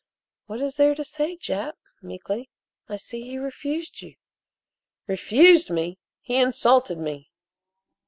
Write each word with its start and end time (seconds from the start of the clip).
"What 0.47 0.61
is 0.61 0.77
there 0.77 0.95
to 0.95 1.03
say, 1.03 1.37
Jap?" 1.37 1.73
meekly. 2.01 2.49
"I 2.89 2.95
see 2.95 3.21
he 3.21 3.37
refused 3.37 4.01
you." 4.01 4.15
"Refused 5.05 5.69
me? 5.69 5.99
He 6.21 6.37
insulted 6.41 6.97
me!" 6.97 7.29